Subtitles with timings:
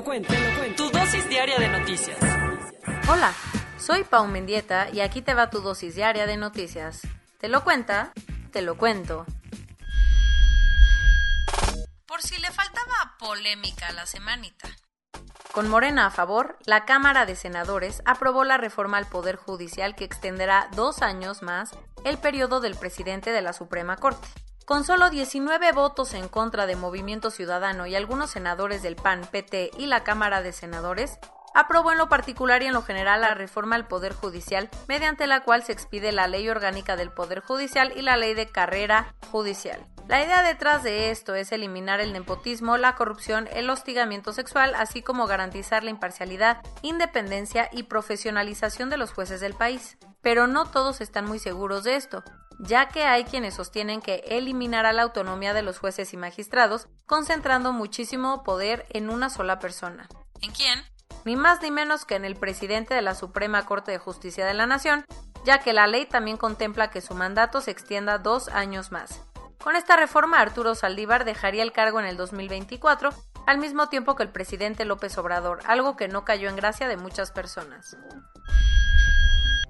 [0.00, 0.84] lo cuento, te lo cuento.
[0.84, 2.16] Tu dosis diaria de noticias.
[3.06, 3.34] Hola,
[3.78, 7.02] soy Pau Mendieta y aquí te va tu dosis diaria de noticias.
[7.38, 8.12] ¿Te lo cuenta?
[8.50, 9.26] Te lo cuento.
[12.06, 14.70] Por si le faltaba polémica a la semanita.
[15.52, 20.04] Con Morena a favor, la Cámara de Senadores aprobó la reforma al Poder Judicial que
[20.04, 21.72] extenderá dos años más
[22.06, 24.28] el periodo del presidente de la Suprema Corte.
[24.70, 29.72] Con solo 19 votos en contra de Movimiento Ciudadano y algunos senadores del PAN, PT
[29.76, 31.18] y la Cámara de Senadores,
[31.56, 35.42] aprobó en lo particular y en lo general la reforma al Poder Judicial, mediante la
[35.42, 39.84] cual se expide la Ley Orgánica del Poder Judicial y la Ley de Carrera Judicial.
[40.06, 45.02] La idea detrás de esto es eliminar el nepotismo, la corrupción, el hostigamiento sexual, así
[45.02, 49.98] como garantizar la imparcialidad, independencia y profesionalización de los jueces del país.
[50.22, 52.22] Pero no todos están muy seguros de esto,
[52.62, 57.72] ya que hay quienes sostienen que eliminará la autonomía de los jueces y magistrados, concentrando
[57.72, 60.08] muchísimo poder en una sola persona.
[60.42, 60.84] ¿En quién?
[61.24, 64.54] Ni más ni menos que en el presidente de la Suprema Corte de Justicia de
[64.54, 65.04] la Nación,
[65.44, 69.22] ya que la ley también contempla que su mandato se extienda dos años más.
[69.62, 73.10] Con esta reforma, Arturo Saldívar dejaría el cargo en el 2024,
[73.46, 76.96] al mismo tiempo que el presidente López Obrador, algo que no cayó en gracia de
[76.96, 77.96] muchas personas.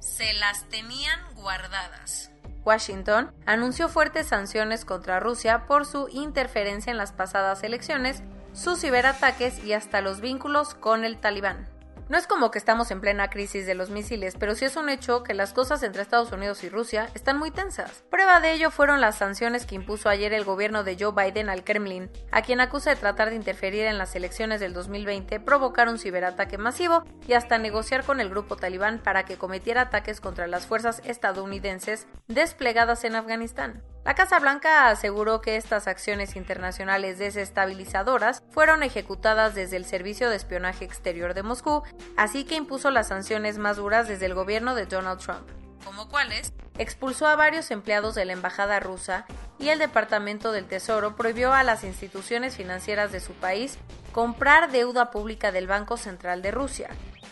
[0.00, 2.30] Se las tenían guardadas.
[2.64, 9.64] Washington anunció fuertes sanciones contra Rusia por su interferencia en las pasadas elecciones, sus ciberataques
[9.64, 11.68] y hasta los vínculos con el talibán.
[12.10, 14.88] No es como que estamos en plena crisis de los misiles, pero sí es un
[14.88, 18.02] hecho que las cosas entre Estados Unidos y Rusia están muy tensas.
[18.10, 21.62] Prueba de ello fueron las sanciones que impuso ayer el gobierno de Joe Biden al
[21.62, 26.00] Kremlin, a quien acusa de tratar de interferir en las elecciones del 2020, provocar un
[26.00, 30.66] ciberataque masivo y hasta negociar con el grupo talibán para que cometiera ataques contra las
[30.66, 33.84] fuerzas estadounidenses desplegadas en Afganistán.
[34.02, 40.36] La Casa Blanca aseguró que estas acciones internacionales desestabilizadoras fueron ejecutadas desde el Servicio de
[40.36, 41.82] Espionaje Exterior de Moscú,
[42.16, 45.46] así que impuso las sanciones más duras desde el gobierno de Donald Trump.
[45.84, 46.54] ¿Como cuáles?
[46.78, 49.26] Expulsó a varios empleados de la embajada rusa
[49.58, 53.78] y el Departamento del Tesoro prohibió a las instituciones financieras de su país
[54.12, 56.88] comprar deuda pública del Banco Central de Rusia.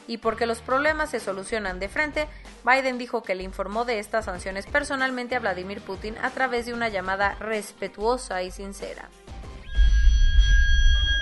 [0.09, 2.27] Y porque los problemas se solucionan de frente,
[2.65, 6.75] Biden dijo que le informó de estas sanciones personalmente a Vladimir Putin a través de
[6.75, 9.09] una llamada respetuosa y sincera.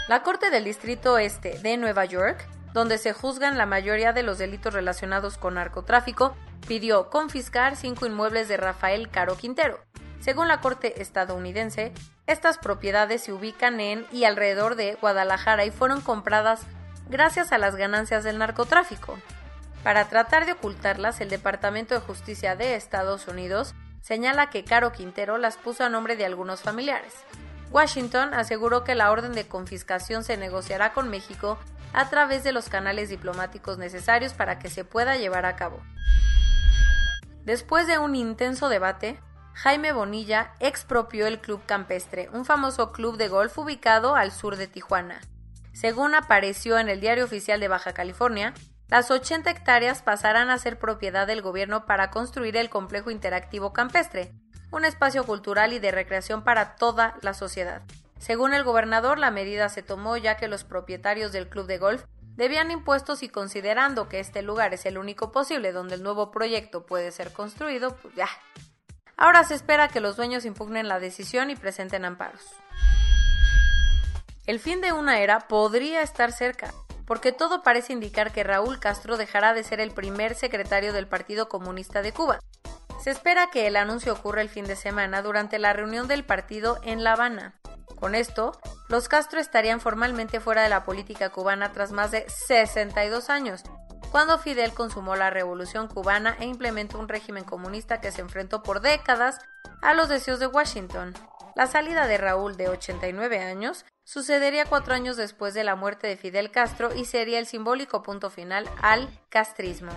[0.08, 4.38] La Corte del Distrito Este de Nueva York, donde se juzgan la mayoría de los
[4.38, 6.36] delitos relacionados con narcotráfico,
[6.68, 9.80] pidió confiscar cinco inmuebles de Rafael Caro Quintero.
[10.20, 11.92] Según la Corte estadounidense,
[12.28, 16.66] estas propiedades se ubican en y alrededor de Guadalajara y fueron compradas
[17.08, 19.18] gracias a las ganancias del narcotráfico.
[19.82, 25.38] Para tratar de ocultarlas, el Departamento de Justicia de Estados Unidos señala que Caro Quintero
[25.38, 27.14] las puso a nombre de algunos familiares.
[27.70, 31.58] Washington aseguró que la orden de confiscación se negociará con México
[31.92, 35.80] a través de los canales diplomáticos necesarios para que se pueda llevar a cabo.
[37.44, 39.20] Después de un intenso debate,
[39.54, 44.66] Jaime Bonilla expropió el Club Campestre, un famoso club de golf ubicado al sur de
[44.66, 45.20] Tijuana.
[45.76, 48.54] Según apareció en el Diario Oficial de Baja California,
[48.88, 54.32] las 80 hectáreas pasarán a ser propiedad del gobierno para construir el complejo interactivo campestre,
[54.72, 57.82] un espacio cultural y de recreación para toda la sociedad.
[58.18, 62.04] Según el gobernador, la medida se tomó ya que los propietarios del club de golf
[62.36, 66.86] debían impuestos y considerando que este lugar es el único posible donde el nuevo proyecto
[66.86, 68.28] puede ser construido, pues ya.
[69.18, 72.46] Ahora se espera que los dueños impugnen la decisión y presenten amparos.
[74.46, 76.72] El fin de una era podría estar cerca,
[77.04, 81.48] porque todo parece indicar que Raúl Castro dejará de ser el primer secretario del Partido
[81.48, 82.38] Comunista de Cuba.
[83.02, 86.78] Se espera que el anuncio ocurra el fin de semana durante la reunión del partido
[86.84, 87.54] en La Habana.
[87.98, 88.52] Con esto,
[88.88, 93.64] los Castro estarían formalmente fuera de la política cubana tras más de 62 años,
[94.12, 98.80] cuando Fidel consumó la revolución cubana e implementó un régimen comunista que se enfrentó por
[98.80, 99.40] décadas
[99.82, 101.14] a los deseos de Washington.
[101.56, 106.18] La salida de Raúl, de 89 años, sucedería cuatro años después de la muerte de
[106.18, 109.92] Fidel Castro y sería el simbólico punto final al castrismo.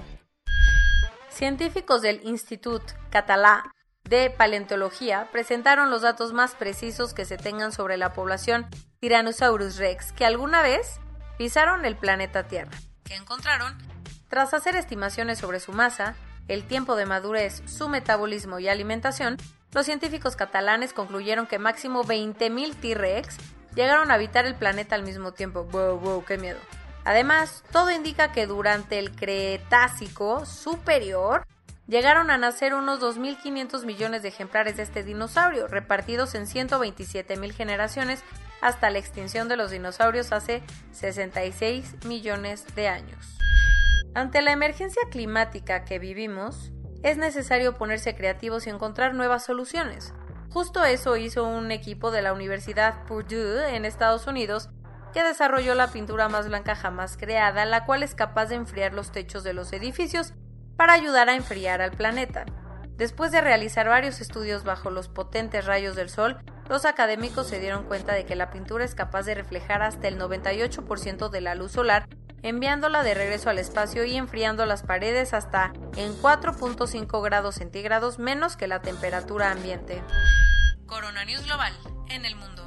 [1.28, 3.76] Científicos del Institut Català
[4.06, 8.66] de Paleontología presentaron los datos más precisos que se tengan sobre la población
[9.02, 11.02] Tyrannosaurus rex que alguna vez
[11.38, 12.72] pisaron el planeta Tierra,
[13.04, 13.78] que encontraron
[14.30, 16.16] tras hacer estimaciones sobre su masa,
[16.48, 19.36] el tiempo de madurez, su metabolismo y alimentación,
[19.72, 23.38] los científicos catalanes concluyeron que máximo 20.000 T-Rex
[23.76, 25.66] llegaron a habitar el planeta al mismo tiempo.
[25.66, 26.60] ¡Wow, wow, qué miedo!
[27.06, 31.46] Además, todo indica que durante el Cretácico superior
[31.88, 38.24] llegaron a nacer unos 2.500 millones de ejemplares de este dinosaurio, repartidos en 127.000 generaciones
[38.62, 40.62] hasta la extinción de los dinosaurios hace
[40.92, 43.38] 66 millones de años.
[44.14, 46.72] Ante la emergencia climática que vivimos,
[47.04, 50.14] es necesario ponerse creativos y encontrar nuevas soluciones.
[50.50, 54.70] Justo eso hizo un equipo de la Universidad Purdue en Estados Unidos
[55.14, 59.12] que desarrolló la pintura más blanca jamás creada, la cual es capaz de enfriar los
[59.12, 60.34] techos de los edificios
[60.76, 62.46] para ayudar a enfriar al planeta.
[62.96, 66.38] Después de realizar varios estudios bajo los potentes rayos del sol,
[66.68, 70.20] los académicos se dieron cuenta de que la pintura es capaz de reflejar hasta el
[70.20, 72.08] 98% de la luz solar,
[72.42, 78.56] enviándola de regreso al espacio y enfriando las paredes hasta en 4.5 grados centígrados menos
[78.56, 80.02] que la temperatura ambiente.
[80.86, 81.74] Corona News Global
[82.10, 82.64] en el mundo.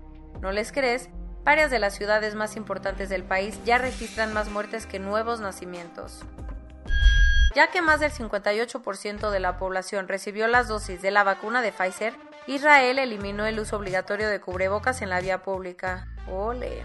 [0.41, 1.11] ¿No les crees?
[1.47, 6.19] Varias de las ciudades más importantes del país ya registran más muertes que nuevos nacimientos.
[7.55, 11.71] Ya que más del 58% de la población recibió las dosis de la vacuna de
[11.71, 12.13] Pfizer,
[12.47, 16.09] Israel eliminó el uso obligatorio de cubrebocas en la vía pública.
[16.29, 16.83] ¡Ole!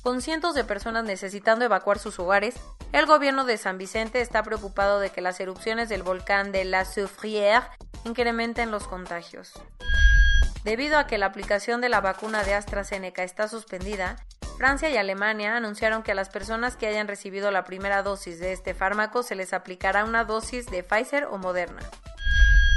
[0.00, 2.54] Con cientos de personas necesitando evacuar sus hogares,
[2.92, 6.86] el gobierno de San Vicente está preocupado de que las erupciones del volcán de la
[6.86, 7.68] Soufrière
[8.06, 9.52] incrementen los contagios.
[10.64, 14.16] Debido a que la aplicación de la vacuna de AstraZeneca está suspendida,
[14.58, 18.52] Francia y Alemania anunciaron que a las personas que hayan recibido la primera dosis de
[18.52, 21.80] este fármaco se les aplicará una dosis de Pfizer o Moderna.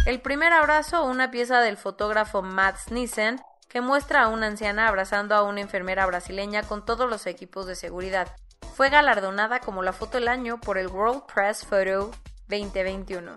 [0.06, 5.36] El primer abrazo, una pieza del fotógrafo Matt Nissen, que muestra a una anciana abrazando
[5.36, 8.34] a una enfermera brasileña con todos los equipos de seguridad.
[8.76, 12.12] Fue galardonada como la foto del año por el World Press Photo
[12.48, 13.36] 2021.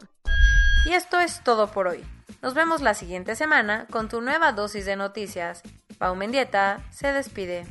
[0.86, 2.04] Y esto es todo por hoy.
[2.42, 5.62] Nos vemos la siguiente semana con tu nueva dosis de noticias.
[5.98, 7.66] Pau Mendieta se despide.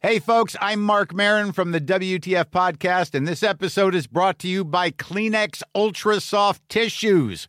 [0.00, 4.48] Hey, folks, I'm Mark Marin from the WTF Podcast, and this episode is brought to
[4.48, 7.48] you by Kleenex Ultra Soft Tissues